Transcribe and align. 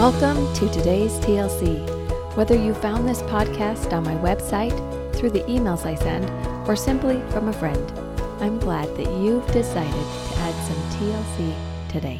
Welcome 0.00 0.50
to 0.54 0.66
today's 0.70 1.12
TLC. 1.18 1.86
Whether 2.34 2.56
you 2.56 2.72
found 2.72 3.06
this 3.06 3.20
podcast 3.20 3.92
on 3.92 4.02
my 4.02 4.14
website, 4.14 4.74
through 5.14 5.28
the 5.28 5.42
emails 5.42 5.84
I 5.84 5.94
send, 5.94 6.24
or 6.66 6.74
simply 6.74 7.20
from 7.28 7.48
a 7.48 7.52
friend, 7.52 7.92
I'm 8.40 8.58
glad 8.58 8.88
that 8.96 9.12
you've 9.20 9.46
decided 9.52 9.92
to 9.92 10.36
add 10.38 10.54
some 10.66 10.82
TLC 10.92 11.54
today. 11.90 12.18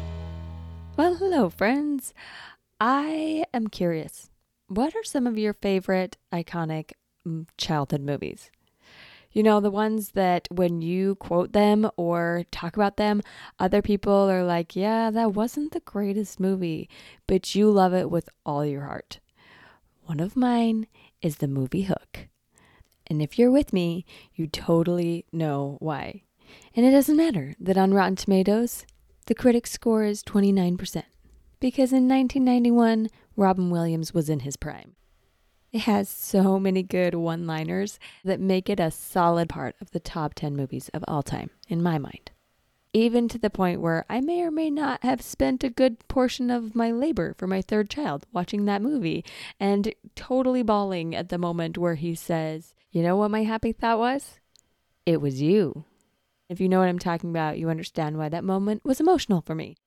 Well, 0.95 1.15
hello, 1.15 1.49
friends. 1.49 2.13
I 2.79 3.45
am 3.51 3.65
curious. 3.65 4.29
What 4.67 4.95
are 4.95 5.03
some 5.03 5.25
of 5.25 5.39
your 5.39 5.53
favorite 5.53 6.17
iconic 6.31 6.91
mm, 7.27 7.47
childhood 7.57 8.01
movies? 8.01 8.51
You 9.31 9.43
know, 9.43 9.59
the 9.59 9.71
ones 9.71 10.11
that 10.11 10.47
when 10.51 10.81
you 10.81 11.15
quote 11.15 11.53
them 11.53 11.89
or 11.95 12.43
talk 12.51 12.75
about 12.75 12.97
them, 12.97 13.21
other 13.59 13.81
people 13.81 14.29
are 14.29 14.43
like, 14.43 14.75
yeah, 14.75 15.09
that 15.09 15.33
wasn't 15.33 15.71
the 15.71 15.79
greatest 15.79 16.39
movie, 16.39 16.89
but 17.27 17.55
you 17.55 17.71
love 17.71 17.93
it 17.93 18.11
with 18.11 18.27
all 18.45 18.65
your 18.65 18.81
heart. 18.81 19.19
One 20.03 20.19
of 20.19 20.35
mine 20.35 20.87
is 21.21 21.37
the 21.37 21.47
movie 21.47 21.83
Hook. 21.83 22.27
And 23.07 23.21
if 23.21 23.39
you're 23.39 23.51
with 23.51 23.71
me, 23.71 24.05
you 24.33 24.47
totally 24.47 25.25
know 25.31 25.77
why. 25.79 26.23
And 26.75 26.85
it 26.85 26.91
doesn't 26.91 27.17
matter 27.17 27.53
that 27.59 27.77
on 27.77 27.93
Rotten 27.93 28.15
Tomatoes, 28.15 28.85
the 29.27 29.35
critic 29.35 29.67
score 29.67 30.03
is 30.03 30.23
29%. 30.23 31.03
Because 31.59 31.93
in 31.93 32.09
1991, 32.09 33.07
Robin 33.35 33.69
Williams 33.69 34.13
was 34.13 34.29
in 34.29 34.41
his 34.41 34.57
prime. 34.57 34.95
It 35.71 35.81
has 35.81 36.09
so 36.09 36.59
many 36.59 36.83
good 36.83 37.15
one 37.15 37.47
liners 37.47 37.97
that 38.25 38.41
make 38.41 38.69
it 38.69 38.79
a 38.79 38.91
solid 38.91 39.47
part 39.47 39.75
of 39.79 39.91
the 39.91 40.01
top 40.01 40.33
10 40.33 40.53
movies 40.53 40.89
of 40.89 41.05
all 41.07 41.23
time, 41.23 41.49
in 41.69 41.81
my 41.81 41.97
mind. 41.97 42.31
Even 42.93 43.29
to 43.29 43.37
the 43.37 43.49
point 43.49 43.79
where 43.79 44.05
I 44.09 44.19
may 44.19 44.41
or 44.41 44.51
may 44.51 44.69
not 44.69 45.01
have 45.01 45.21
spent 45.21 45.63
a 45.63 45.69
good 45.69 46.05
portion 46.09 46.51
of 46.51 46.75
my 46.75 46.91
labor 46.91 47.33
for 47.37 47.47
my 47.47 47.61
third 47.61 47.89
child 47.89 48.25
watching 48.33 48.65
that 48.65 48.81
movie 48.81 49.23
and 49.61 49.93
totally 50.13 50.61
bawling 50.61 51.15
at 51.15 51.29
the 51.29 51.37
moment 51.37 51.77
where 51.77 51.95
he 51.95 52.15
says, 52.15 52.73
You 52.91 53.01
know 53.01 53.15
what 53.15 53.31
my 53.31 53.43
happy 53.43 53.71
thought 53.71 53.97
was? 53.97 54.41
It 55.05 55.21
was 55.21 55.41
you. 55.41 55.85
If 56.49 56.59
you 56.59 56.67
know 56.67 56.79
what 56.79 56.89
I'm 56.89 56.99
talking 56.99 57.29
about, 57.29 57.57
you 57.57 57.69
understand 57.69 58.17
why 58.17 58.27
that 58.27 58.43
moment 58.43 58.83
was 58.83 58.99
emotional 58.99 59.39
for 59.39 59.55
me 59.55 59.77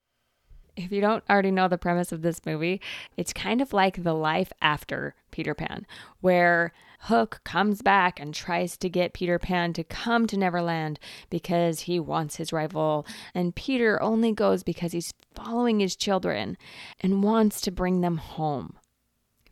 if 0.76 0.90
you 0.90 1.00
don't 1.00 1.24
already 1.28 1.50
know 1.50 1.68
the 1.68 1.78
premise 1.78 2.12
of 2.12 2.22
this 2.22 2.44
movie, 2.44 2.80
it's 3.16 3.32
kind 3.32 3.60
of 3.60 3.72
like 3.72 4.02
the 4.02 4.14
life 4.14 4.52
after 4.60 5.14
Peter 5.30 5.54
Pan, 5.54 5.86
where 6.20 6.72
Hook 7.00 7.40
comes 7.44 7.82
back 7.82 8.18
and 8.18 8.34
tries 8.34 8.76
to 8.78 8.88
get 8.88 9.12
Peter 9.12 9.38
Pan 9.38 9.72
to 9.74 9.84
come 9.84 10.26
to 10.26 10.38
Neverland 10.38 10.98
because 11.28 11.80
he 11.80 12.00
wants 12.00 12.36
his 12.36 12.52
rival, 12.52 13.06
and 13.34 13.54
Peter 13.54 14.00
only 14.02 14.32
goes 14.32 14.62
because 14.62 14.92
he's 14.92 15.12
following 15.34 15.80
his 15.80 15.96
children 15.96 16.56
and 17.00 17.22
wants 17.22 17.60
to 17.62 17.70
bring 17.70 18.00
them 18.00 18.16
home. 18.16 18.78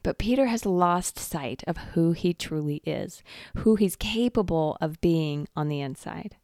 But 0.02 0.18
Peter 0.18 0.46
has 0.46 0.66
lost 0.66 1.18
sight 1.18 1.62
of 1.66 1.76
who 1.76 2.12
he 2.12 2.34
truly 2.34 2.82
is, 2.84 3.22
who 3.58 3.76
he's 3.76 3.96
capable 3.96 4.76
of 4.80 5.00
being 5.00 5.46
on 5.54 5.68
the 5.68 5.80
inside. 5.80 6.36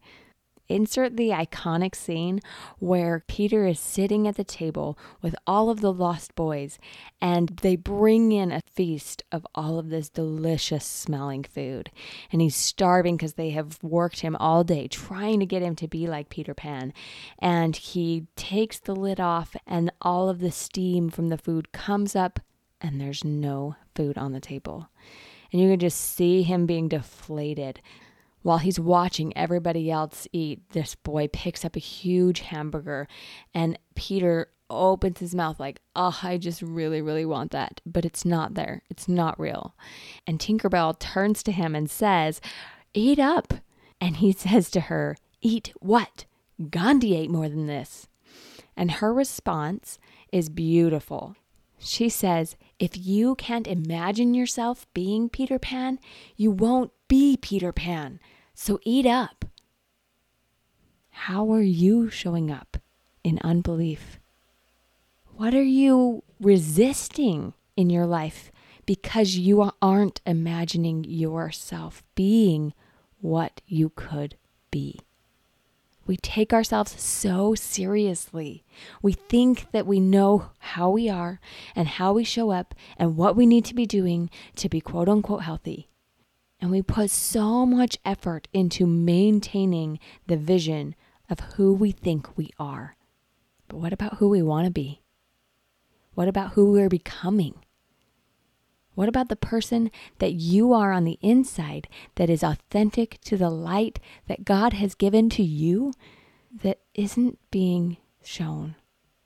Insert 0.69 1.17
the 1.17 1.31
iconic 1.31 1.95
scene 1.95 2.41
where 2.79 3.25
Peter 3.27 3.67
is 3.67 3.81
sitting 3.81 4.29
at 4.29 4.37
the 4.37 4.45
table 4.45 4.99
with 5.23 5.35
all 5.47 5.71
of 5.71 5.81
the 5.81 5.93
lost 5.93 6.35
boys 6.35 6.79
and 7.23 7.49
they 7.63 7.75
bring 7.75 8.33
in 8.33 8.53
a 8.53 8.61
feast 8.61 9.23
of 9.33 9.47
all 9.55 9.79
of 9.79 9.89
this 9.89 10.11
delicious 10.11 10.85
smelling 10.85 11.43
food. 11.43 11.91
And 12.31 12.43
he's 12.43 12.55
starving 12.55 13.17
because 13.17 13.35
they 13.35 13.51
have 13.51 13.83
worked 13.83 14.21
him 14.21 14.37
all 14.37 14.63
day 14.63 14.89
trying 14.89 15.41
to 15.41 15.47
get 15.47 15.63
him 15.63 15.75
to 15.77 15.89
be 15.89 16.07
like 16.07 16.29
Peter 16.29 16.53
Pan. 16.53 16.93
And 17.39 17.75
he 17.75 18.27
takes 18.37 18.79
the 18.79 18.95
lid 18.95 19.21
off 19.21 19.57
and 19.67 19.91
all 20.03 20.29
of 20.29 20.41
the 20.41 20.53
steam 20.53 21.09
from 21.09 21.29
the 21.29 21.39
food 21.39 21.73
comes 21.73 22.15
up 22.15 22.41
and 22.81 23.01
there's 23.01 23.25
no 23.25 23.77
food 23.95 24.19
on 24.19 24.33
the 24.33 24.41
table. 24.41 24.89
And 25.51 25.63
you 25.63 25.71
can 25.71 25.81
just 25.81 25.99
see 25.99 26.43
him 26.43 26.67
being 26.67 26.89
deflated 26.89 27.81
while 28.49 28.57
he's 28.57 28.81
watching 28.81 29.37
everybody 29.37 29.91
else 29.91 30.27
eat, 30.33 30.71
this 30.71 30.95
boy 30.95 31.29
picks 31.29 31.67
up 31.67 31.77
a 31.77 31.81
huge 31.81 32.41
hamburger 32.41 33.07
and 33.53 33.79
Peter 33.95 34.49
opens 34.71 35.19
his 35.19 35.35
mouth 35.35 35.61
like, 35.61 35.83
oh, 35.95 36.19
I 36.23 36.39
just 36.39 36.63
really, 36.63 37.03
really 37.03 37.27
want 37.27 37.51
that. 37.51 37.83
But 37.85 38.07
it's 38.07 38.25
not 38.25 38.55
there. 38.55 38.83
It's 38.89 39.07
not 39.07 39.39
real. 39.39 39.75
And 40.27 40.39
Tinkerbell 40.39 40.99
turns 40.99 41.43
to 41.43 41.53
him 41.53 41.75
and 41.75 41.91
says, 41.91 42.41
Eat 42.95 43.19
up. 43.19 43.53
And 44.01 44.17
he 44.17 44.33
says 44.47 44.71
to 44.71 44.81
her, 44.81 45.19
Eat 45.43 45.75
what? 45.81 46.25
Gandhi 46.71 47.15
ate 47.15 47.31
more 47.31 47.51
than 47.51 47.67
this. 47.67 48.09
And 48.75 48.93
her 48.93 49.13
response 49.13 49.99
is 50.33 50.49
beautiful. 50.49 51.37
She 51.79 52.09
says, 52.09 52.57
If 52.79 52.97
you 52.97 53.35
can't 53.35 53.69
imagine 53.69 54.33
yourself 54.33 54.87
being 54.95 55.29
Peter 55.29 55.59
Pan, 55.59 55.99
you 56.35 56.51
won't 56.51 56.93
be 57.09 57.37
Peter 57.37 57.73
Pan. 57.73 58.21
So 58.61 58.81
eat 58.83 59.07
up. 59.07 59.45
How 61.11 61.53
are 61.53 61.63
you 61.63 62.11
showing 62.11 62.51
up 62.51 62.77
in 63.23 63.39
unbelief? 63.45 64.19
What 65.37 65.55
are 65.55 65.63
you 65.63 66.25
resisting 66.41 67.55
in 67.77 67.89
your 67.89 68.05
life 68.05 68.51
because 68.85 69.37
you 69.37 69.71
aren't 69.81 70.21
imagining 70.27 71.05
yourself 71.05 72.03
being 72.17 72.75
what 73.21 73.61
you 73.65 73.93
could 73.95 74.35
be? 74.73 74.99
We 76.09 76.17
take 76.17 76.53
ourselves 76.53 77.01
so 77.01 77.55
seriously. 77.55 78.65
We 79.01 79.13
think 79.13 79.71
that 79.71 79.87
we 79.87 80.01
know 80.01 80.51
how 80.59 80.91
we 80.91 81.09
are 81.09 81.39
and 81.77 81.87
how 81.87 82.13
we 82.13 82.25
show 82.25 82.51
up 82.51 82.75
and 82.97 83.17
what 83.17 83.37
we 83.37 83.47
need 83.47 83.65
to 83.67 83.75
be 83.75 83.87
doing 83.87 84.29
to 84.57 84.69
be 84.69 84.81
quote 84.81 85.09
unquote 85.09 85.43
healthy. 85.43 85.89
And 86.61 86.71
we 86.71 86.83
put 86.83 87.11
so 87.11 87.65
much 87.65 87.99
effort 88.05 88.49
into 88.53 88.87
maintaining 88.87 89.99
the 90.27 90.37
vision 90.37 90.95
of 91.31 91.41
who 91.41 91.73
we 91.73 91.93
think 91.93 92.37
we 92.37 92.51
are. 92.59 92.97
But 93.69 93.77
what 93.77 93.93
about 93.93 94.17
who 94.17 94.29
we 94.29 94.43
want 94.43 94.65
to 94.65 94.73
be? 94.73 95.03
What 96.15 96.27
about 96.27 96.53
who 96.53 96.73
we're 96.73 96.89
becoming? 96.89 97.65
What 98.95 99.09
about 99.09 99.29
the 99.29 99.37
person 99.37 99.93
that 100.19 100.33
you 100.33 100.73
are 100.73 100.91
on 100.91 101.05
the 101.05 101.19
inside 101.21 101.87
that 102.17 102.29
is 102.29 102.43
authentic 102.43 103.21
to 103.27 103.37
the 103.37 103.51
light 103.51 104.01
that 104.27 104.45
God 104.45 104.73
has 104.73 104.97
given 104.97 105.31
to 105.31 105.43
you 105.45 105.93
that 106.63 106.81
isn't 106.95 107.39
being 107.53 107.99
shown 108.25 108.75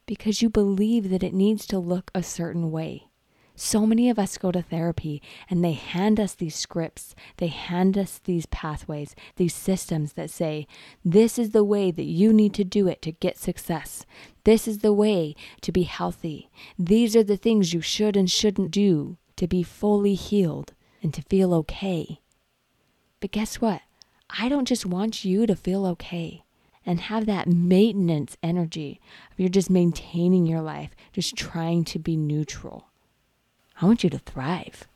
because 0.04 0.43
you 0.43 0.50
believe 0.50 1.09
that 1.09 1.22
it 1.22 1.32
needs 1.32 1.66
to 1.69 1.78
look 1.78 2.10
a 2.14 2.22
certain 2.22 2.70
way? 2.70 3.09
So 3.55 3.87
many 3.87 4.09
of 4.09 4.19
us 4.19 4.39
go 4.39 4.51
to 4.51 4.63
therapy 4.63 5.23
and 5.49 5.63
they 5.63 5.73
hand 5.73 6.19
us 6.19 6.35
these 6.35 6.55
scripts, 6.55 7.15
they 7.37 7.49
hand 7.49 7.99
us 7.99 8.19
these 8.25 8.47
pathways, 8.47 9.15
these 9.37 9.55
systems 9.55 10.15
that 10.15 10.31
say, 10.31 10.67
this 11.05 11.39
is 11.39 11.51
the 11.51 11.65
way 11.65 11.91
that 11.91 12.05
you 12.05 12.33
need 12.33 12.55
to 12.55 12.65
do 12.65 12.89
it 12.89 13.03
to 13.03 13.12
get 13.12 13.37
success. 13.37 14.07
This 14.45 14.67
is 14.67 14.79
the 14.79 14.93
way 14.93 15.37
to 15.61 15.71
be 15.71 15.83
healthy. 15.83 16.51
These 16.79 17.15
are 17.15 17.23
the 17.23 17.37
things 17.37 17.75
you 17.75 17.81
should 17.81 18.17
and 18.17 18.31
shouldn't 18.31 18.71
do 18.71 19.19
to 19.37 19.47
be 19.47 19.62
fully 19.62 20.15
healed 20.15 20.73
and 21.03 21.12
to 21.15 21.23
feel 21.23 21.53
okay. 21.55 22.21
But 23.21 23.33
guess 23.33 23.61
what? 23.61 23.83
I 24.31 24.49
don't 24.49 24.67
just 24.67 24.87
want 24.87 25.25
you 25.25 25.47
to 25.47 25.55
feel 25.55 25.85
okay 25.87 26.45
and 26.87 27.01
have 27.01 27.27
that 27.27 27.47
maintenance 27.47 28.37
energy 28.43 29.01
of 29.31 29.39
you're 29.39 29.49
just 29.49 29.71
maintaining 29.71 30.47
your 30.47 30.62
life, 30.62 30.91
just 31.12 31.37
trying 31.37 31.85
to 31.85 31.99
be 31.99 32.17
neutral. 32.17 32.89
I 33.82 33.87
want 33.87 34.04
you 34.04 34.10
to 34.10 34.19
thrive. 34.19 34.87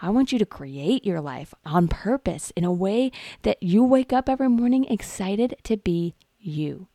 I 0.00 0.10
want 0.10 0.30
you 0.30 0.38
to 0.38 0.46
create 0.46 1.04
your 1.04 1.20
life 1.20 1.52
on 1.64 1.88
purpose 1.88 2.52
in 2.54 2.64
a 2.64 2.72
way 2.72 3.10
that 3.42 3.60
you 3.60 3.82
wake 3.82 4.12
up 4.12 4.28
every 4.28 4.48
morning 4.48 4.84
excited 4.84 5.56
to 5.64 5.76
be 5.76 6.14
you. 6.38 6.86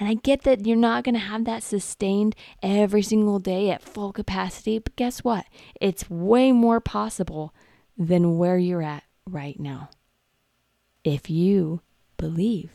And 0.00 0.08
I 0.08 0.14
get 0.14 0.42
that 0.42 0.66
you're 0.66 0.76
not 0.76 1.04
going 1.04 1.14
to 1.14 1.20
have 1.20 1.44
that 1.44 1.62
sustained 1.62 2.34
every 2.64 3.02
single 3.02 3.38
day 3.38 3.70
at 3.70 3.82
full 3.82 4.12
capacity, 4.12 4.80
but 4.80 4.96
guess 4.96 5.22
what? 5.22 5.46
It's 5.80 6.10
way 6.10 6.50
more 6.50 6.80
possible 6.80 7.54
than 7.96 8.36
where 8.36 8.58
you're 8.58 8.82
at 8.82 9.04
right 9.24 9.60
now. 9.60 9.88
If 11.04 11.30
you 11.30 11.80
believe. 12.16 12.70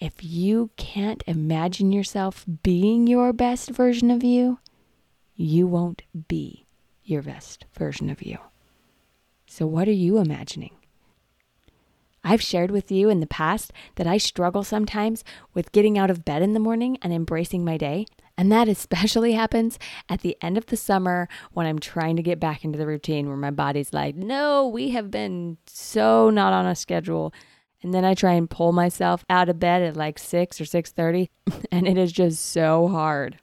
If 0.00 0.24
you 0.24 0.70
can't 0.76 1.22
imagine 1.26 1.92
yourself 1.92 2.44
being 2.64 3.06
your 3.06 3.32
best 3.32 3.70
version 3.70 4.10
of 4.10 4.24
you, 4.24 4.58
you 5.36 5.68
won't 5.68 6.02
be 6.28 6.65
your 7.08 7.22
best 7.22 7.66
version 7.78 8.10
of 8.10 8.22
you. 8.22 8.38
So, 9.46 9.66
what 9.66 9.88
are 9.88 9.92
you 9.92 10.18
imagining? 10.18 10.76
I've 12.24 12.42
shared 12.42 12.72
with 12.72 12.90
you 12.90 13.08
in 13.08 13.20
the 13.20 13.26
past 13.26 13.72
that 13.94 14.06
I 14.08 14.18
struggle 14.18 14.64
sometimes 14.64 15.22
with 15.54 15.70
getting 15.70 15.96
out 15.96 16.10
of 16.10 16.24
bed 16.24 16.42
in 16.42 16.54
the 16.54 16.60
morning 16.60 16.98
and 17.00 17.12
embracing 17.12 17.64
my 17.64 17.76
day. 17.76 18.06
And 18.36 18.50
that 18.50 18.68
especially 18.68 19.32
happens 19.34 19.78
at 20.08 20.22
the 20.22 20.36
end 20.42 20.58
of 20.58 20.66
the 20.66 20.76
summer 20.76 21.28
when 21.52 21.66
I'm 21.66 21.78
trying 21.78 22.16
to 22.16 22.24
get 22.24 22.40
back 22.40 22.64
into 22.64 22.78
the 22.78 22.86
routine 22.86 23.28
where 23.28 23.36
my 23.36 23.52
body's 23.52 23.92
like, 23.92 24.16
no, 24.16 24.66
we 24.66 24.90
have 24.90 25.08
been 25.08 25.58
so 25.66 26.28
not 26.28 26.52
on 26.52 26.66
a 26.66 26.74
schedule. 26.74 27.32
And 27.80 27.94
then 27.94 28.04
I 28.04 28.14
try 28.14 28.32
and 28.32 28.50
pull 28.50 28.72
myself 28.72 29.24
out 29.30 29.48
of 29.48 29.60
bed 29.60 29.82
at 29.82 29.96
like 29.96 30.18
6 30.18 30.60
or 30.60 30.64
6:30 30.64 31.28
and 31.70 31.86
it 31.86 31.96
is 31.96 32.10
just 32.10 32.44
so 32.44 32.88
hard. 32.88 33.38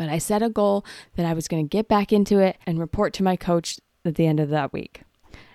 But 0.00 0.08
I 0.08 0.16
set 0.16 0.42
a 0.42 0.48
goal 0.48 0.82
that 1.16 1.26
I 1.26 1.34
was 1.34 1.46
going 1.46 1.62
to 1.62 1.68
get 1.68 1.86
back 1.86 2.10
into 2.10 2.38
it 2.38 2.56
and 2.64 2.78
report 2.78 3.12
to 3.12 3.22
my 3.22 3.36
coach 3.36 3.78
at 4.02 4.14
the 4.14 4.26
end 4.26 4.40
of 4.40 4.48
that 4.48 4.72
week. 4.72 5.02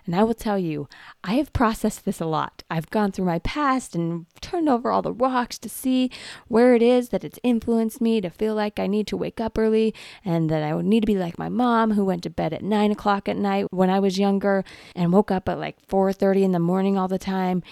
And 0.05 0.15
I 0.15 0.21
will 0.21 0.35
tell 0.35 0.59
you, 0.59 0.87
I 1.23 1.33
have 1.33 1.51
processed 1.51 2.05
this 2.05 2.21
a 2.21 2.27
lot. 2.27 2.61
I've 2.69 2.91
gone 2.91 3.11
through 3.11 3.25
my 3.25 3.39
past 3.39 3.95
and 3.95 4.27
turned 4.41 4.69
over 4.69 4.91
all 4.91 5.01
the 5.01 5.11
rocks 5.11 5.57
to 5.57 5.67
see 5.67 6.11
where 6.47 6.75
it 6.75 6.83
is 6.83 7.09
that 7.09 7.23
it's 7.23 7.39
influenced 7.41 7.99
me 7.99 8.21
to 8.21 8.29
feel 8.29 8.53
like 8.53 8.79
I 8.79 8.85
need 8.85 9.07
to 9.07 9.17
wake 9.17 9.41
up 9.41 9.57
early 9.57 9.95
and 10.23 10.47
that 10.51 10.61
I 10.61 10.75
would 10.75 10.85
need 10.85 10.99
to 10.99 11.07
be 11.07 11.17
like 11.17 11.39
my 11.39 11.49
mom 11.49 11.93
who 11.93 12.05
went 12.05 12.21
to 12.21 12.29
bed 12.29 12.53
at 12.53 12.61
nine 12.61 12.91
o'clock 12.91 13.27
at 13.27 13.37
night 13.37 13.65
when 13.71 13.89
I 13.89 13.99
was 13.99 14.19
younger 14.19 14.63
and 14.95 15.11
woke 15.11 15.31
up 15.31 15.49
at 15.49 15.57
like 15.57 15.77
4:30 15.87 16.43
in 16.43 16.51
the 16.51 16.59
morning 16.59 16.99
all 16.99 17.07
the 17.07 17.17
time. 17.17 17.63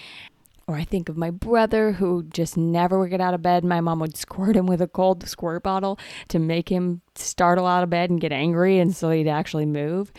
Or 0.68 0.76
I 0.76 0.86
think 0.86 1.10
of 1.10 1.18
my 1.18 1.30
brother 1.30 1.94
who 1.94 2.24
just 2.24 2.56
never 2.56 3.00
would 3.00 3.10
get 3.10 3.20
out 3.20 3.34
of 3.34 3.42
bed. 3.42 3.66
My 3.66 3.82
mom 3.82 4.00
would 4.00 4.16
squirt 4.16 4.56
him 4.56 4.66
with 4.66 4.82
a 4.82 4.88
cold 4.88 5.28
squirt 5.28 5.64
bottle 5.64 6.00
to 6.30 6.40
make 6.40 6.70
him 6.70 7.02
startle 7.16 7.68
out 7.68 7.84
of 7.84 7.90
bed 7.90 8.10
and 8.10 8.22
get 8.22 8.32
angry 8.32 8.80
and 8.80 8.96
so 8.96 9.10
he'd 9.10 9.28
actually 9.28 9.66
move. 9.66 10.12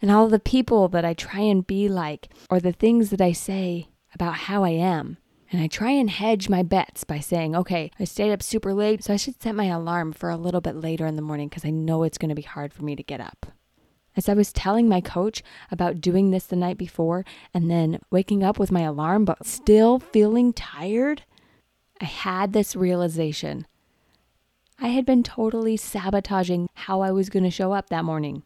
And 0.00 0.10
all 0.10 0.28
the 0.28 0.38
people 0.38 0.88
that 0.88 1.04
I 1.04 1.14
try 1.14 1.40
and 1.40 1.66
be 1.66 1.88
like, 1.88 2.28
or 2.50 2.60
the 2.60 2.72
things 2.72 3.10
that 3.10 3.20
I 3.20 3.32
say 3.32 3.88
about 4.14 4.34
how 4.34 4.64
I 4.64 4.70
am. 4.70 5.18
And 5.52 5.60
I 5.60 5.68
try 5.68 5.90
and 5.92 6.10
hedge 6.10 6.48
my 6.48 6.62
bets 6.62 7.04
by 7.04 7.20
saying, 7.20 7.54
okay, 7.54 7.90
I 8.00 8.04
stayed 8.04 8.32
up 8.32 8.42
super 8.42 8.74
late, 8.74 9.04
so 9.04 9.12
I 9.12 9.16
should 9.16 9.40
set 9.40 9.54
my 9.54 9.66
alarm 9.66 10.12
for 10.12 10.28
a 10.28 10.36
little 10.36 10.60
bit 10.60 10.74
later 10.74 11.06
in 11.06 11.16
the 11.16 11.22
morning 11.22 11.48
because 11.48 11.64
I 11.64 11.70
know 11.70 12.02
it's 12.02 12.18
going 12.18 12.30
to 12.30 12.34
be 12.34 12.42
hard 12.42 12.74
for 12.74 12.82
me 12.82 12.96
to 12.96 13.02
get 13.02 13.20
up. 13.20 13.46
As 14.16 14.28
I 14.28 14.34
was 14.34 14.52
telling 14.52 14.88
my 14.88 15.00
coach 15.00 15.42
about 15.70 16.00
doing 16.00 16.30
this 16.30 16.46
the 16.46 16.56
night 16.56 16.78
before 16.78 17.24
and 17.52 17.70
then 17.70 18.00
waking 18.10 18.42
up 18.42 18.58
with 18.58 18.72
my 18.72 18.80
alarm 18.80 19.24
but 19.24 19.44
still 19.44 19.98
feeling 19.98 20.52
tired, 20.52 21.22
I 22.00 22.06
had 22.06 22.52
this 22.52 22.74
realization. 22.74 23.66
I 24.78 24.88
had 24.88 25.04
been 25.04 25.22
totally 25.22 25.76
sabotaging 25.76 26.68
how 26.74 27.00
I 27.00 27.10
was 27.10 27.28
going 27.28 27.44
to 27.44 27.50
show 27.50 27.72
up 27.72 27.88
that 27.90 28.04
morning. 28.04 28.42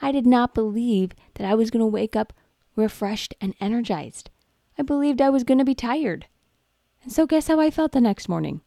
I 0.00 0.12
did 0.12 0.26
not 0.26 0.54
believe 0.54 1.12
that 1.34 1.46
I 1.46 1.54
was 1.54 1.70
going 1.70 1.80
to 1.80 1.86
wake 1.86 2.14
up 2.14 2.32
refreshed 2.76 3.34
and 3.40 3.54
energized. 3.60 4.30
I 4.78 4.82
believed 4.82 5.20
I 5.20 5.30
was 5.30 5.44
going 5.44 5.58
to 5.58 5.64
be 5.64 5.74
tired. 5.74 6.26
And 7.02 7.12
so, 7.12 7.26
guess 7.26 7.48
how 7.48 7.58
I 7.58 7.70
felt 7.70 7.92
the 7.92 8.00
next 8.00 8.28
morning? 8.28 8.60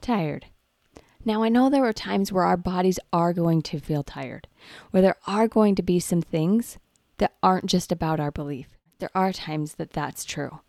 Tired. 0.00 0.46
Now, 1.24 1.42
I 1.42 1.48
know 1.48 1.70
there 1.70 1.84
are 1.84 1.92
times 1.92 2.32
where 2.32 2.44
our 2.44 2.56
bodies 2.56 2.98
are 3.12 3.32
going 3.32 3.62
to 3.62 3.78
feel 3.78 4.02
tired, 4.02 4.48
where 4.90 5.02
there 5.02 5.16
are 5.26 5.46
going 5.46 5.76
to 5.76 5.82
be 5.82 6.00
some 6.00 6.22
things 6.22 6.78
that 7.18 7.34
aren't 7.42 7.66
just 7.66 7.92
about 7.92 8.18
our 8.18 8.32
belief. 8.32 8.76
There 8.98 9.10
are 9.14 9.32
times 9.32 9.74
that 9.74 9.92
that's 9.92 10.24
true. 10.24 10.60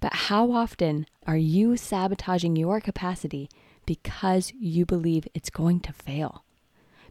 But 0.00 0.12
how 0.12 0.52
often 0.52 1.06
are 1.26 1.36
you 1.36 1.76
sabotaging 1.76 2.54
your 2.54 2.80
capacity 2.80 3.48
because 3.84 4.52
you 4.58 4.86
believe 4.86 5.26
it's 5.34 5.50
going 5.50 5.80
to 5.80 5.92
fail? 5.92 6.44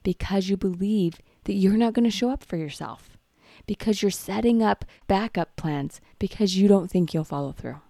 Because 0.04 0.48
you 0.50 0.56
believe 0.56 1.20
that 1.46 1.54
you're 1.54 1.78
not 1.78 1.94
going 1.94 2.06
to 2.06 2.12
show 2.12 2.30
up 2.30 2.44
for 2.44 2.56
yourself? 2.58 3.18
Because 3.66 4.02
you're 4.02 4.12
setting 4.12 4.62
up 4.62 4.86
backup 5.08 5.56
plans 5.56 6.00
because 6.20 6.56
you 6.56 6.68
don't 6.68 6.90
think 6.90 7.14
you'll 7.14 7.24
follow 7.24 7.52
through. 7.52 7.82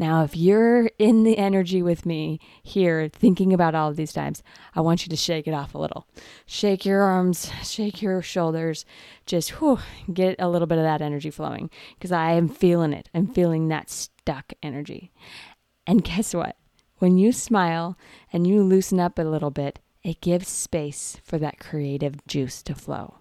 Now, 0.00 0.24
if 0.24 0.34
you're 0.34 0.86
in 0.98 1.24
the 1.24 1.36
energy 1.36 1.82
with 1.82 2.06
me 2.06 2.40
here, 2.62 3.10
thinking 3.10 3.52
about 3.52 3.74
all 3.74 3.90
of 3.90 3.96
these 3.96 4.14
times, 4.14 4.42
I 4.74 4.80
want 4.80 5.04
you 5.04 5.10
to 5.10 5.16
shake 5.16 5.46
it 5.46 5.52
off 5.52 5.74
a 5.74 5.78
little. 5.78 6.06
Shake 6.46 6.86
your 6.86 7.02
arms, 7.02 7.52
shake 7.62 8.00
your 8.00 8.22
shoulders, 8.22 8.86
just 9.26 9.50
whew, 9.50 9.78
get 10.10 10.36
a 10.38 10.48
little 10.48 10.66
bit 10.66 10.78
of 10.78 10.84
that 10.84 11.02
energy 11.02 11.28
flowing 11.28 11.68
because 11.96 12.12
I 12.12 12.30
am 12.30 12.48
feeling 12.48 12.94
it. 12.94 13.10
I'm 13.12 13.26
feeling 13.26 13.68
that 13.68 13.90
stuck 13.90 14.54
energy. 14.62 15.12
And 15.86 16.02
guess 16.02 16.32
what? 16.32 16.56
When 16.96 17.18
you 17.18 17.30
smile 17.30 17.98
and 18.32 18.46
you 18.46 18.62
loosen 18.62 19.00
up 19.00 19.18
a 19.18 19.22
little 19.22 19.50
bit, 19.50 19.80
it 20.02 20.22
gives 20.22 20.48
space 20.48 21.18
for 21.22 21.36
that 21.36 21.60
creative 21.60 22.26
juice 22.26 22.62
to 22.62 22.74
flow. 22.74 23.18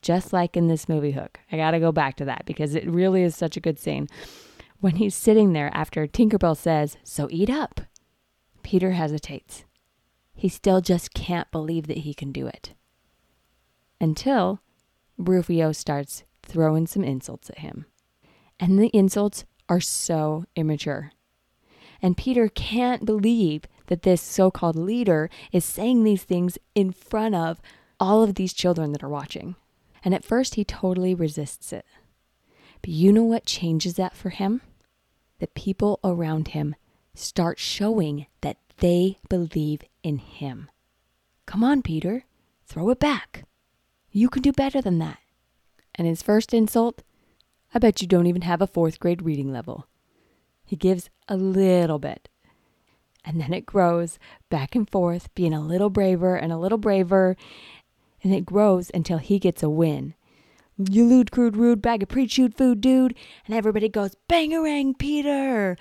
Just 0.00 0.32
like 0.32 0.56
in 0.56 0.68
this 0.68 0.88
movie 0.88 1.12
Hook. 1.12 1.40
I 1.52 1.58
got 1.58 1.72
to 1.72 1.78
go 1.78 1.92
back 1.92 2.16
to 2.16 2.24
that 2.24 2.46
because 2.46 2.74
it 2.74 2.88
really 2.88 3.22
is 3.22 3.36
such 3.36 3.58
a 3.58 3.60
good 3.60 3.78
scene 3.78 4.08
when 4.80 4.96
he's 4.96 5.14
sitting 5.14 5.52
there 5.52 5.70
after 5.74 6.06
Tinkerbell 6.06 6.56
says, 6.56 6.96
So 7.02 7.28
eat 7.30 7.50
up, 7.50 7.80
Peter 8.62 8.92
hesitates. 8.92 9.64
He 10.34 10.48
still 10.48 10.80
just 10.80 11.14
can't 11.14 11.50
believe 11.50 11.86
that 11.86 11.98
he 11.98 12.12
can 12.14 12.32
do 12.32 12.46
it. 12.46 12.74
Until 14.00 14.60
Rufio 15.16 15.72
starts 15.72 16.24
throwing 16.42 16.86
some 16.86 17.02
insults 17.02 17.48
at 17.50 17.58
him. 17.58 17.86
And 18.60 18.78
the 18.78 18.88
insults 18.88 19.44
are 19.68 19.80
so 19.80 20.44
immature. 20.54 21.12
And 22.02 22.16
Peter 22.16 22.48
can't 22.48 23.04
believe 23.04 23.64
that 23.86 24.02
this 24.02 24.20
so 24.20 24.50
called 24.50 24.76
leader 24.76 25.30
is 25.52 25.64
saying 25.64 26.04
these 26.04 26.24
things 26.24 26.58
in 26.74 26.92
front 26.92 27.34
of 27.34 27.60
all 27.98 28.22
of 28.22 28.34
these 28.34 28.52
children 28.52 28.92
that 28.92 29.02
are 29.02 29.08
watching. 29.08 29.56
And 30.04 30.14
at 30.14 30.24
first, 30.24 30.54
he 30.54 30.64
totally 30.64 31.14
resists 31.14 31.72
it. 31.72 31.86
But 32.86 32.92
you 32.92 33.12
know 33.12 33.24
what 33.24 33.44
changes 33.44 33.94
that 33.94 34.14
for 34.14 34.28
him? 34.28 34.60
The 35.40 35.48
people 35.48 35.98
around 36.04 36.46
him 36.46 36.76
start 37.16 37.58
showing 37.58 38.26
that 38.42 38.58
they 38.78 39.18
believe 39.28 39.80
in 40.04 40.18
him. 40.18 40.70
Come 41.46 41.64
on, 41.64 41.82
Peter, 41.82 42.26
throw 42.64 42.90
it 42.90 43.00
back. 43.00 43.42
You 44.12 44.28
can 44.28 44.40
do 44.40 44.52
better 44.52 44.80
than 44.80 45.00
that. 45.00 45.18
And 45.96 46.06
his 46.06 46.22
first 46.22 46.54
insult, 46.54 47.02
I 47.74 47.80
bet 47.80 48.00
you 48.00 48.06
don't 48.06 48.28
even 48.28 48.42
have 48.42 48.62
a 48.62 48.68
fourth 48.68 49.00
grade 49.00 49.20
reading 49.20 49.52
level. 49.52 49.88
He 50.64 50.76
gives 50.76 51.10
a 51.26 51.36
little 51.36 51.98
bit. 51.98 52.28
And 53.24 53.40
then 53.40 53.52
it 53.52 53.66
grows 53.66 54.20
back 54.48 54.76
and 54.76 54.88
forth, 54.88 55.34
being 55.34 55.52
a 55.52 55.60
little 55.60 55.90
braver 55.90 56.36
and 56.36 56.52
a 56.52 56.56
little 56.56 56.78
braver. 56.78 57.36
And 58.22 58.32
it 58.32 58.46
grows 58.46 58.92
until 58.94 59.18
he 59.18 59.40
gets 59.40 59.64
a 59.64 59.68
win. 59.68 60.14
You 60.78 61.06
lewd, 61.06 61.30
crude, 61.30 61.56
rude 61.56 61.80
bag 61.80 62.02
of 62.02 62.08
pre-chewed 62.08 62.54
food, 62.54 62.80
dude. 62.80 63.14
And 63.46 63.54
everybody 63.54 63.88
goes, 63.88 64.14
bangarang, 64.28 64.98
Peter. 64.98 65.76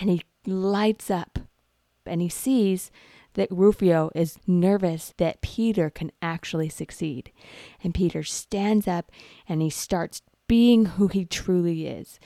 And 0.00 0.10
he 0.10 0.22
lights 0.46 1.10
up. 1.10 1.38
And 2.04 2.20
he 2.20 2.28
sees 2.28 2.90
that 3.34 3.50
Rufio 3.50 4.10
is 4.14 4.38
nervous 4.46 5.12
that 5.18 5.40
Peter 5.42 5.90
can 5.90 6.12
actually 6.22 6.68
succeed. 6.68 7.32
And 7.82 7.94
Peter 7.94 8.22
stands 8.22 8.86
up 8.86 9.10
and 9.48 9.60
he 9.60 9.70
starts 9.70 10.22
being 10.48 10.86
who 10.86 11.08
he 11.08 11.24
truly 11.24 11.86
is. 11.86 12.20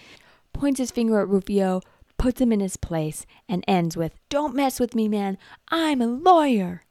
Points 0.52 0.78
his 0.78 0.90
finger 0.90 1.20
at 1.20 1.28
Rufio, 1.28 1.80
puts 2.18 2.40
him 2.40 2.52
in 2.52 2.60
his 2.60 2.76
place, 2.76 3.24
and 3.48 3.64
ends 3.66 3.96
with, 3.96 4.12
Don't 4.28 4.54
mess 4.54 4.78
with 4.78 4.94
me, 4.94 5.08
man. 5.08 5.38
I'm 5.68 6.02
a 6.02 6.06
lawyer. 6.06 6.84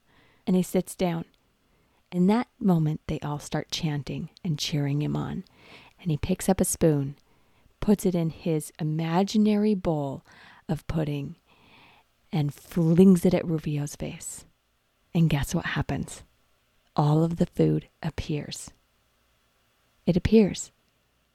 And 0.48 0.56
he 0.56 0.64
sits 0.64 0.96
down. 0.96 1.26
In 2.12 2.28
that 2.28 2.48
moment, 2.60 3.02
they 3.08 3.20
all 3.20 3.40
start 3.40 3.72
chanting 3.72 4.30
and 4.44 4.58
cheering 4.58 5.02
him 5.02 5.16
on. 5.16 5.44
And 6.02 6.10
he 6.10 6.18
picks 6.18 6.50
up 6.50 6.60
a 6.60 6.66
spoon, 6.66 7.16
puts 7.82 8.06
it 8.06 8.16
in 8.16 8.30
his 8.30 8.72
imaginary 8.80 9.76
bowl 9.76 10.26
of 10.68 10.88
pudding, 10.88 11.36
and 12.32 12.54
flings 12.54 13.26
it 13.26 13.34
at 13.34 13.46
Rufio's 13.46 13.96
face. 13.96 14.46
And 15.14 15.30
guess 15.30 15.54
what 15.54 15.66
happens? 15.66 16.24
All 16.96 17.24
of 17.24 17.38
the 17.38 17.46
food 17.46 17.88
appears. 18.02 18.72
It 20.06 20.18
appears. 20.18 20.72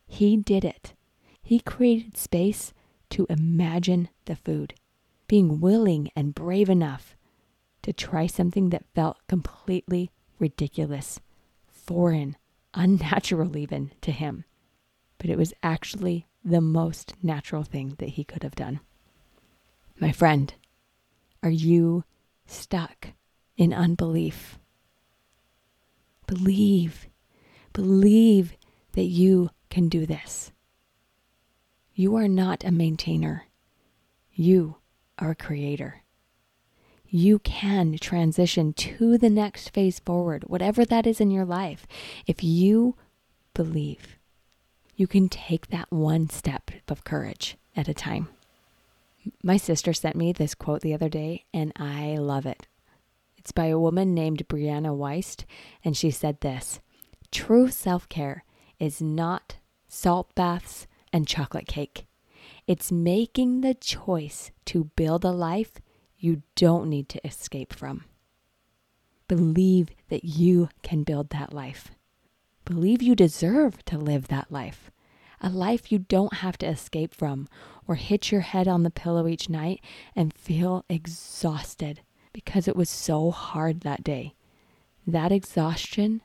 He 0.06 0.36
did 0.36 0.64
it. 0.64 0.94
He 1.42 1.60
created 1.60 2.16
space 2.16 2.72
to 3.10 3.26
imagine 3.28 4.08
the 4.24 4.36
food, 4.36 4.74
being 5.28 5.60
willing 5.60 6.10
and 6.16 6.34
brave 6.34 6.68
enough 6.68 7.16
to 7.82 7.92
try 7.92 8.26
something 8.26 8.70
that 8.70 8.86
felt 8.94 9.18
completely 9.28 10.10
ridiculous, 10.38 11.20
foreign, 11.66 12.36
unnatural 12.72 13.56
even 13.56 13.92
to 14.00 14.12
him. 14.12 14.44
But 15.18 15.30
it 15.30 15.38
was 15.38 15.54
actually 15.62 16.26
the 16.44 16.60
most 16.60 17.14
natural 17.22 17.62
thing 17.62 17.96
that 17.98 18.10
he 18.10 18.24
could 18.24 18.42
have 18.42 18.54
done. 18.54 18.80
My 19.98 20.12
friend, 20.12 20.52
are 21.42 21.50
you 21.50 22.04
stuck 22.46 23.08
in 23.56 23.72
unbelief? 23.72 24.58
Believe, 26.26 27.06
believe 27.72 28.56
that 28.92 29.04
you 29.04 29.50
can 29.70 29.88
do 29.88 30.06
this. 30.06 30.52
You 31.94 32.16
are 32.16 32.28
not 32.28 32.64
a 32.64 32.72
maintainer, 32.72 33.46
you 34.32 34.76
are 35.18 35.30
a 35.30 35.36
creator 35.36 36.03
you 37.14 37.38
can 37.38 37.96
transition 37.98 38.72
to 38.72 39.16
the 39.16 39.30
next 39.30 39.68
phase 39.68 40.00
forward, 40.00 40.42
whatever 40.48 40.84
that 40.84 41.06
is 41.06 41.20
in 41.20 41.30
your 41.30 41.44
life. 41.44 41.86
If 42.26 42.42
you 42.42 42.96
believe, 43.54 44.18
you 44.96 45.06
can 45.06 45.28
take 45.28 45.68
that 45.68 45.92
one 45.92 46.28
step 46.28 46.72
of 46.88 47.04
courage 47.04 47.56
at 47.76 47.86
a 47.86 47.94
time. 47.94 48.30
My 49.44 49.56
sister 49.56 49.92
sent 49.92 50.16
me 50.16 50.32
this 50.32 50.56
quote 50.56 50.80
the 50.80 50.92
other 50.92 51.08
day, 51.08 51.44
and 51.54 51.72
I 51.76 52.16
love 52.16 52.46
it. 52.46 52.66
It's 53.36 53.52
by 53.52 53.66
a 53.66 53.78
woman 53.78 54.12
named 54.12 54.48
Brianna 54.48 54.92
Wiest, 54.98 55.44
and 55.84 55.96
she 55.96 56.10
said 56.10 56.40
this 56.40 56.80
True 57.30 57.68
self 57.68 58.08
care 58.08 58.42
is 58.80 59.00
not 59.00 59.58
salt 59.86 60.34
baths 60.34 60.88
and 61.12 61.28
chocolate 61.28 61.68
cake. 61.68 62.06
It's 62.66 62.90
making 62.90 63.60
the 63.60 63.74
choice 63.74 64.50
to 64.64 64.90
build 64.96 65.24
a 65.24 65.30
life 65.30 65.74
you 66.24 66.42
don't 66.56 66.88
need 66.88 67.08
to 67.10 67.26
escape 67.26 67.72
from. 67.72 68.04
Believe 69.28 69.90
that 70.08 70.24
you 70.24 70.70
can 70.82 71.02
build 71.02 71.30
that 71.30 71.52
life. 71.52 71.90
Believe 72.64 73.02
you 73.02 73.14
deserve 73.14 73.84
to 73.84 73.98
live 73.98 74.28
that 74.28 74.50
life. 74.50 74.90
A 75.40 75.50
life 75.50 75.92
you 75.92 75.98
don't 75.98 76.34
have 76.34 76.56
to 76.58 76.66
escape 76.66 77.12
from 77.12 77.46
or 77.86 77.96
hit 77.96 78.32
your 78.32 78.40
head 78.40 78.66
on 78.66 78.82
the 78.82 78.90
pillow 78.90 79.26
each 79.26 79.50
night 79.50 79.82
and 80.16 80.32
feel 80.32 80.84
exhausted 80.88 82.00
because 82.32 82.66
it 82.66 82.76
was 82.76 82.88
so 82.88 83.30
hard 83.30 83.80
that 83.80 84.02
day. 84.02 84.34
That 85.06 85.30
exhaustion 85.30 86.22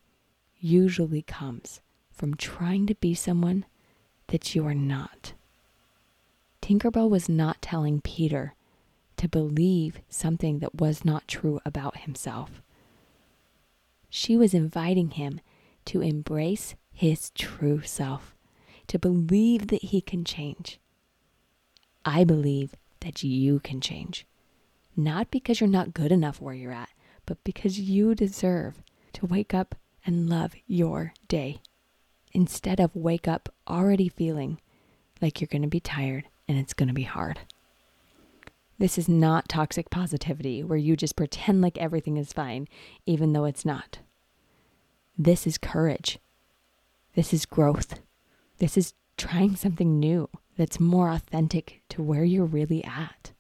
usually 0.58 1.24
comes 1.24 1.82
from 2.12 2.36
trying 2.36 2.88
to 2.88 2.96
be 2.96 3.13
someone 3.13 3.65
that 4.27 4.56
you 4.56 4.65
are 4.65 4.74
not. 4.74 5.34
Tinkerbell 6.62 7.10
was 7.10 7.27
not 7.27 7.62
telling 7.62 8.00
Peter 8.00 8.53
to 9.20 9.28
believe 9.28 10.00
something 10.08 10.60
that 10.60 10.80
was 10.80 11.04
not 11.04 11.28
true 11.28 11.60
about 11.66 11.98
himself. 11.98 12.62
She 14.10 14.38
was 14.38 14.54
inviting 14.54 15.12
him 15.12 15.42
to 15.86 16.02
embrace 16.02 16.76
his 16.94 17.30
true 17.32 17.82
self, 17.82 18.34
to 18.88 18.98
believe 18.98 19.68
that 19.68 19.84
he 19.84 20.00
can 20.00 20.24
change. 20.24 20.80
I 22.06 22.24
believe 22.24 22.76
that 23.02 23.22
you 23.22 23.60
can 23.60 23.82
change, 23.82 24.26
not 24.96 25.30
because 25.30 25.60
you're 25.60 25.70
not 25.70 25.94
good 25.94 26.14
enough 26.14 26.40
where 26.40 26.54
you're 26.54 26.72
at, 26.72 26.90
but 27.26 27.44
because 27.44 27.78
you 27.78 28.16
deserve 28.16 28.82
to 29.12 29.26
wake 29.26 29.54
up 29.54 29.76
and 30.06 30.30
love 30.30 30.56
your 30.66 31.12
day 31.28 31.60
instead 32.32 32.80
of 32.80 32.96
wake 32.96 33.28
up 33.28 33.54
already 33.68 34.08
feeling 34.08 34.62
like 35.22 35.42
you're 35.42 35.50
going 35.52 35.62
to 35.62 35.68
be 35.68 35.82
tired 35.82 36.24
and 36.48 36.58
it's 36.58 36.74
going 36.74 36.88
to 36.88 36.94
be 36.94 37.04
hard. 37.04 37.40
This 38.80 38.98
is 38.98 39.10
not 39.10 39.50
toxic 39.50 39.90
positivity 39.90 40.64
where 40.64 40.78
you 40.78 40.96
just 40.96 41.18
pretend 41.18 41.62
like 41.62 41.78
everything 41.78 42.16
is 42.16 42.32
fine, 42.32 42.68
even 43.06 43.34
though 43.34 43.44
it's 43.44 43.66
not. 43.66 44.00
This 45.18 45.46
is 45.46 45.58
courage. 45.58 46.18
This 47.14 47.34
is 47.34 47.46
growth. 47.46 48.00
This 48.60 48.78
is 48.78 48.94
trying 49.18 49.58
something 49.58 50.00
new 50.00 50.30
that's 50.58 50.80
more 50.80 51.10
authentic 51.10 51.82
to 51.90 52.02
where 52.02 52.24
you're 52.24 52.46
really 52.46 52.82
at. 52.86 53.34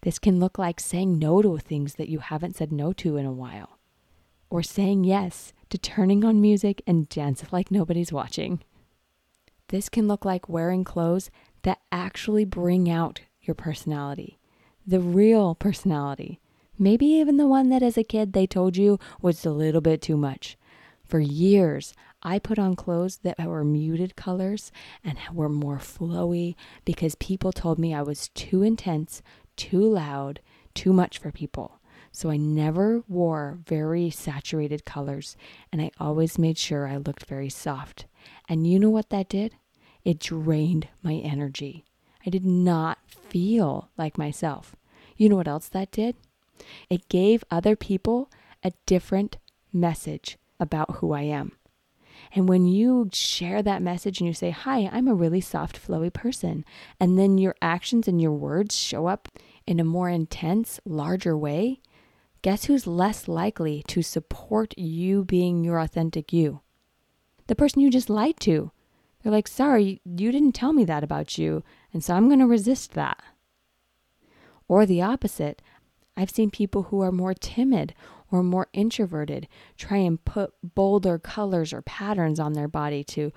This 0.00 0.18
can 0.18 0.40
look 0.40 0.58
like 0.58 0.80
saying 0.80 1.18
no 1.18 1.42
to 1.42 1.58
things 1.58 1.96
that 1.96 2.08
you 2.08 2.20
haven't 2.20 2.56
said 2.56 2.72
no 2.72 2.94
to 2.94 3.18
in 3.18 3.26
a 3.26 3.32
while, 3.32 3.78
or 4.48 4.62
saying 4.62 5.04
yes 5.04 5.52
to 5.68 5.76
turning 5.76 6.24
on 6.24 6.40
music 6.40 6.82
and 6.86 7.08
dance 7.10 7.44
like 7.52 7.70
nobody's 7.70 8.12
watching. 8.12 8.62
This 9.68 9.90
can 9.90 10.08
look 10.08 10.24
like 10.24 10.48
wearing 10.48 10.84
clothes 10.84 11.30
that 11.62 11.80
actually 11.92 12.46
bring 12.46 12.90
out 12.90 13.20
your 13.42 13.54
personality, 13.54 14.38
the 14.86 15.00
real 15.00 15.54
personality. 15.54 16.40
Maybe 16.78 17.06
even 17.06 17.36
the 17.36 17.46
one 17.46 17.68
that 17.68 17.82
as 17.82 17.98
a 17.98 18.04
kid 18.04 18.32
they 18.32 18.46
told 18.46 18.76
you 18.76 18.98
was 19.20 19.44
a 19.44 19.50
little 19.50 19.80
bit 19.80 20.00
too 20.00 20.16
much. 20.16 20.56
For 21.04 21.20
years, 21.20 21.92
I 22.22 22.38
put 22.38 22.58
on 22.58 22.76
clothes 22.76 23.18
that 23.18 23.38
were 23.38 23.64
muted 23.64 24.16
colors 24.16 24.72
and 25.04 25.18
were 25.32 25.48
more 25.48 25.78
flowy 25.78 26.54
because 26.84 27.14
people 27.16 27.52
told 27.52 27.78
me 27.78 27.92
I 27.92 28.02
was 28.02 28.28
too 28.30 28.62
intense, 28.62 29.22
too 29.56 29.82
loud, 29.82 30.40
too 30.74 30.92
much 30.92 31.18
for 31.18 31.30
people. 31.30 31.80
So 32.12 32.30
I 32.30 32.36
never 32.36 33.02
wore 33.08 33.58
very 33.66 34.10
saturated 34.10 34.84
colors 34.84 35.36
and 35.72 35.82
I 35.82 35.90
always 35.98 36.38
made 36.38 36.58
sure 36.58 36.86
I 36.86 36.96
looked 36.96 37.26
very 37.26 37.48
soft. 37.48 38.06
And 38.48 38.66
you 38.66 38.78
know 38.78 38.90
what 38.90 39.10
that 39.10 39.28
did? 39.28 39.54
It 40.04 40.18
drained 40.18 40.88
my 41.02 41.14
energy. 41.14 41.84
I 42.26 42.30
did 42.30 42.44
not 42.44 42.98
feel 43.08 43.90
like 43.96 44.18
myself. 44.18 44.76
You 45.16 45.28
know 45.28 45.36
what 45.36 45.48
else 45.48 45.68
that 45.68 45.90
did? 45.90 46.16
It 46.88 47.08
gave 47.08 47.44
other 47.50 47.76
people 47.76 48.30
a 48.62 48.72
different 48.86 49.38
message 49.72 50.38
about 50.60 50.96
who 50.96 51.12
I 51.12 51.22
am. 51.22 51.52
And 52.34 52.48
when 52.48 52.66
you 52.66 53.10
share 53.12 53.62
that 53.62 53.82
message 53.82 54.20
and 54.20 54.26
you 54.26 54.34
say, 54.34 54.50
Hi, 54.50 54.88
I'm 54.92 55.08
a 55.08 55.14
really 55.14 55.40
soft, 55.40 55.80
flowy 55.80 56.12
person, 56.12 56.64
and 57.00 57.18
then 57.18 57.38
your 57.38 57.54
actions 57.60 58.06
and 58.06 58.20
your 58.20 58.32
words 58.32 58.76
show 58.76 59.06
up 59.06 59.28
in 59.66 59.80
a 59.80 59.84
more 59.84 60.08
intense, 60.08 60.80
larger 60.84 61.36
way, 61.36 61.80
guess 62.42 62.64
who's 62.64 62.86
less 62.86 63.28
likely 63.28 63.82
to 63.88 64.02
support 64.02 64.76
you 64.78 65.24
being 65.24 65.64
your 65.64 65.78
authentic 65.78 66.32
you? 66.32 66.60
The 67.48 67.54
person 67.54 67.80
you 67.80 67.90
just 67.90 68.10
lied 68.10 68.38
to. 68.40 68.70
They're 69.22 69.32
like, 69.32 69.48
Sorry, 69.48 70.00
you 70.04 70.32
didn't 70.32 70.52
tell 70.52 70.72
me 70.72 70.84
that 70.84 71.04
about 71.04 71.38
you. 71.38 71.62
And 71.92 72.02
so 72.02 72.14
I'm 72.14 72.28
going 72.28 72.40
to 72.40 72.46
resist 72.46 72.92
that. 72.92 73.22
Or 74.68 74.86
the 74.86 75.02
opposite. 75.02 75.62
I've 76.16 76.30
seen 76.30 76.50
people 76.50 76.84
who 76.84 77.00
are 77.00 77.12
more 77.12 77.34
timid 77.34 77.94
or 78.30 78.42
more 78.42 78.68
introverted 78.72 79.48
try 79.76 79.98
and 79.98 80.22
put 80.24 80.52
bolder 80.62 81.18
colors 81.18 81.72
or 81.72 81.82
patterns 81.82 82.40
on 82.40 82.54
their 82.54 82.68
body 82.68 83.04
to 83.04 83.32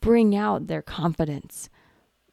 bring 0.00 0.36
out 0.36 0.66
their 0.66 0.82
confidence. 0.82 1.70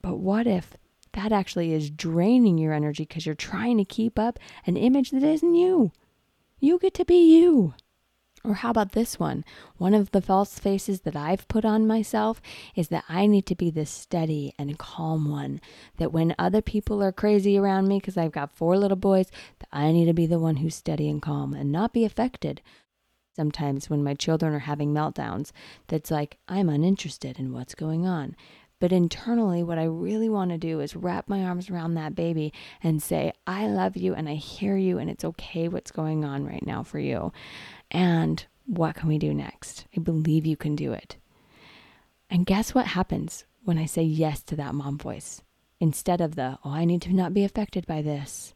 But 0.01 0.17
what 0.17 0.47
if 0.47 0.75
that 1.13 1.31
actually 1.31 1.73
is 1.73 1.89
draining 1.89 2.57
your 2.57 2.73
energy 2.73 3.03
because 3.03 3.25
you're 3.25 3.35
trying 3.35 3.77
to 3.77 3.85
keep 3.85 4.17
up 4.17 4.39
an 4.65 4.77
image 4.77 5.11
that 5.11 5.23
isn't 5.23 5.55
you? 5.55 5.91
You 6.59 6.79
get 6.79 6.93
to 6.95 7.05
be 7.05 7.39
you. 7.39 7.73
Or 8.43 8.55
how 8.55 8.71
about 8.71 8.93
this 8.93 9.19
one? 9.19 9.45
One 9.77 9.93
of 9.93 10.11
the 10.11 10.21
false 10.21 10.57
faces 10.57 11.01
that 11.01 11.15
I've 11.15 11.47
put 11.47 11.63
on 11.63 11.85
myself 11.85 12.41
is 12.75 12.87
that 12.87 13.03
I 13.07 13.27
need 13.27 13.45
to 13.47 13.55
be 13.55 13.69
the 13.69 13.85
steady 13.85 14.53
and 14.57 14.79
calm 14.79 15.29
one. 15.29 15.61
That 15.97 16.11
when 16.11 16.35
other 16.39 16.61
people 16.61 17.03
are 17.03 17.11
crazy 17.11 17.57
around 17.57 17.87
me 17.87 17.99
because 17.99 18.17
I've 18.17 18.31
got 18.31 18.55
four 18.55 18.77
little 18.77 18.97
boys, 18.97 19.31
that 19.59 19.69
I 19.71 19.91
need 19.91 20.05
to 20.05 20.13
be 20.13 20.25
the 20.25 20.39
one 20.39 20.57
who's 20.57 20.75
steady 20.75 21.07
and 21.07 21.21
calm 21.21 21.53
and 21.53 21.71
not 21.71 21.93
be 21.93 22.03
affected. 22.03 22.61
Sometimes 23.35 23.89
when 23.89 24.03
my 24.03 24.15
children 24.15 24.53
are 24.53 24.59
having 24.59 24.93
meltdowns, 24.93 25.51
that's 25.87 26.11
like 26.11 26.37
I'm 26.47 26.67
uninterested 26.67 27.39
in 27.39 27.53
what's 27.53 27.75
going 27.75 28.05
on. 28.05 28.35
But 28.81 28.91
internally, 28.91 29.61
what 29.61 29.77
I 29.77 29.83
really 29.83 30.27
want 30.27 30.49
to 30.49 30.57
do 30.57 30.79
is 30.79 30.95
wrap 30.95 31.29
my 31.29 31.43
arms 31.43 31.69
around 31.69 31.93
that 31.93 32.15
baby 32.15 32.51
and 32.81 33.01
say, 33.01 33.31
I 33.45 33.67
love 33.67 33.95
you 33.95 34.15
and 34.15 34.27
I 34.27 34.33
hear 34.33 34.75
you 34.75 34.97
and 34.97 35.07
it's 35.07 35.23
okay 35.23 35.67
what's 35.67 35.91
going 35.91 36.25
on 36.25 36.45
right 36.45 36.65
now 36.65 36.81
for 36.81 36.97
you. 36.97 37.31
And 37.91 38.45
what 38.65 38.95
can 38.95 39.09
we 39.09 39.17
do 39.17 39.33
next? 39.33 39.85
I 39.95 39.99
believe 39.99 40.45
you 40.45 40.55
can 40.55 40.75
do 40.75 40.93
it. 40.93 41.17
And 42.29 42.45
guess 42.45 42.73
what 42.73 42.87
happens 42.87 43.45
when 43.63 43.77
I 43.77 43.85
say 43.85 44.01
yes 44.01 44.41
to 44.43 44.55
that 44.55 44.73
mom 44.73 44.97
voice 44.97 45.41
instead 45.79 46.21
of 46.21 46.35
the, 46.35 46.57
oh, 46.63 46.71
I 46.71 46.85
need 46.85 47.01
to 47.03 47.13
not 47.13 47.33
be 47.33 47.43
affected 47.43 47.85
by 47.85 48.01
this? 48.01 48.53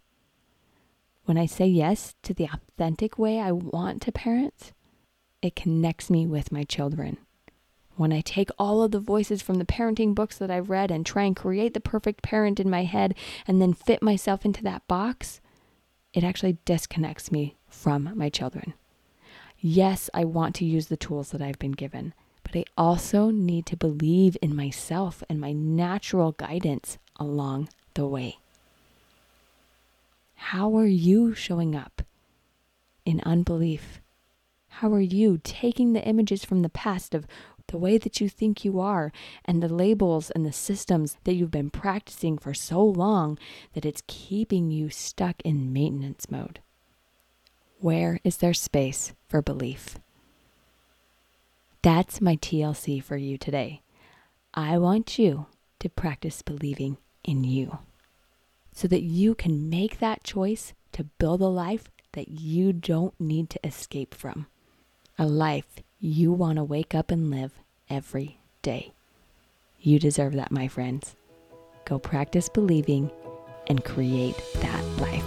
When 1.26 1.38
I 1.38 1.46
say 1.46 1.66
yes 1.66 2.16
to 2.24 2.34
the 2.34 2.48
authentic 2.52 3.20
way 3.20 3.40
I 3.40 3.52
want 3.52 4.02
to 4.04 4.12
parent, 4.12 4.72
it 5.42 5.56
connects 5.56 6.10
me 6.10 6.26
with 6.26 6.52
my 6.52 6.64
children. 6.64 7.18
When 7.98 8.14
I 8.14 8.22
take 8.22 8.50
all 8.58 8.84
of 8.84 8.92
the 8.92 9.00
voices 9.00 9.42
from 9.42 9.56
the 9.56 9.66
parenting 9.66 10.16
books 10.16 10.38
that 10.38 10.52
I've 10.52 10.70
read 10.70 10.92
and 10.92 11.06
try 11.06 11.24
and 11.24 11.36
create 11.36 11.74
the 11.74 11.80
perfect 11.80 12.22
parent 12.22 12.60
in 12.60 12.70
my 12.70 12.84
head 12.84 13.16
and 13.48 13.62
then 13.62 13.74
fit 13.74 14.02
myself 14.02 14.46
into 14.46 14.64
that 14.64 14.88
box, 14.88 15.42
it 16.14 16.24
actually 16.24 16.58
disconnects 16.66 17.32
me 17.32 17.58
from 17.68 18.12
my 18.16 18.30
children. 18.30 18.74
Yes, 19.68 20.12
I 20.14 20.26
want 20.26 20.54
to 20.58 20.64
use 20.64 20.90
the 20.90 20.96
tools 20.96 21.32
that 21.32 21.42
I've 21.42 21.58
been 21.58 21.72
given, 21.72 22.14
but 22.44 22.56
I 22.56 22.66
also 22.78 23.32
need 23.32 23.66
to 23.66 23.76
believe 23.76 24.38
in 24.40 24.56
myself 24.56 25.24
and 25.28 25.42
my 25.42 25.54
natural 25.54 26.34
guidance 26.34 27.00
along 27.16 27.70
the 27.96 28.06
way. 28.06 28.38
How 30.36 30.78
are 30.78 30.86
you 30.86 31.34
showing 31.34 31.76
up 31.76 32.04
in 33.06 33.22
unbelief? 33.22 34.02
How 34.68 34.94
are 34.94 35.02
you 35.02 35.40
taking 35.44 35.94
the 35.94 36.08
images 36.08 36.46
from 36.46 36.62
the 36.62 36.70
past 36.70 37.16
of 37.16 37.26
the 37.66 37.80
way 37.80 37.98
that 37.98 38.22
you 38.22 38.30
think 38.30 38.64
you 38.64 38.80
are 38.80 39.12
and 39.46 39.64
the 39.64 39.74
labels 39.74 40.30
and 40.30 40.46
the 40.46 40.54
systems 40.54 41.18
that 41.24 41.34
you've 41.34 41.50
been 41.50 41.72
practicing 41.72 42.38
for 42.38 42.54
so 42.54 42.84
long 42.84 43.40
that 43.74 43.84
it's 43.84 44.04
keeping 44.06 44.70
you 44.70 44.92
stuck 44.92 45.42
in 45.42 45.74
maintenance 45.74 46.30
mode? 46.30 46.60
Where 47.80 48.20
is 48.24 48.38
there 48.38 48.54
space 48.54 49.15
for 49.28 49.42
belief? 49.42 49.98
That's 51.82 52.20
my 52.20 52.36
TLC 52.36 53.04
for 53.04 53.18
you 53.18 53.38
today. 53.38 53.82
I 54.54 54.78
want 54.78 55.20
you 55.20 55.46
to 55.80 55.90
practice 55.90 56.42
believing 56.42 56.98
in 57.24 57.44
you 57.44 57.80
so 58.74 58.88
that 58.88 59.04
you 59.04 59.36
can 59.36 59.70
make 59.70 60.00
that 60.00 60.24
choice 60.24 60.74
to 60.94 61.04
build 61.04 61.42
a 61.42 61.48
life 61.48 61.86
that 62.14 62.30
you 62.30 62.74
don't 62.74 63.14
need 63.20 63.50
to 63.52 63.60
escape 63.66 64.16
from. 64.16 64.48
A 65.20 65.26
life 65.26 65.84
you 66.00 66.32
want 66.32 66.58
to 66.58 66.64
wake 66.64 66.96
up 66.96 67.12
and 67.12 67.30
live 67.30 67.54
every 67.90 68.40
day. 68.62 68.94
You 69.80 70.00
deserve 70.00 70.34
that, 70.34 70.52
my 70.52 70.68
friends. 70.68 71.16
Go 71.86 72.00
practice 72.00 72.50
believing 72.50 73.12
and 73.68 73.86
create 73.86 74.42
that 74.56 74.84
life. 74.98 75.24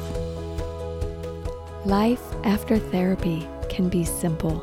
Life 1.87 2.23
after 2.45 2.79
therapy 2.79 3.47
can 3.79 3.89
be 3.89 4.05
simple. 4.05 4.59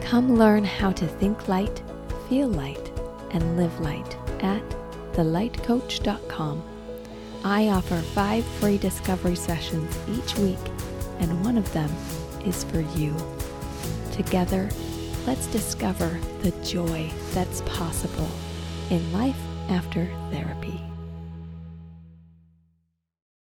Come 0.00 0.34
learn 0.34 0.64
how 0.64 0.90
to 0.90 1.06
think 1.06 1.46
light, 1.46 1.80
feel 2.28 2.48
light, 2.48 2.90
and 3.30 3.56
live 3.56 3.78
light 3.78 4.16
at 4.40 4.68
thelightcoach.com. 5.12 6.60
I 7.44 7.68
offer 7.68 7.96
five 7.96 8.44
free 8.58 8.76
discovery 8.76 9.36
sessions 9.36 9.96
each 10.08 10.36
week 10.38 10.58
and 11.20 11.44
one 11.44 11.56
of 11.56 11.72
them 11.72 11.90
is 12.44 12.64
for 12.64 12.80
you. 12.98 13.14
Together, 14.10 14.68
let's 15.28 15.46
discover 15.46 16.18
the 16.42 16.50
joy 16.64 17.08
that's 17.34 17.60
possible 17.60 18.28
in 18.90 19.12
life 19.12 19.38
after 19.68 20.08
therapy. 20.32 20.80